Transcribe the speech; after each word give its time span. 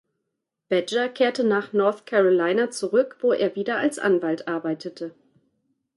Badger 0.67 1.09
kehrte 1.09 1.43
nach 1.43 1.73
North 1.73 2.07
Carolina 2.07 2.71
zurück, 2.71 3.17
wo 3.21 3.33
er 3.33 3.55
wieder 3.55 3.77
als 3.77 3.99
Anwalt 3.99 4.47
arbeitete. 4.47 5.13